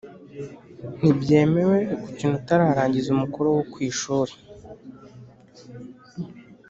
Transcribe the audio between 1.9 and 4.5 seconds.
gukina utararangiza umukoro wo ku ishuri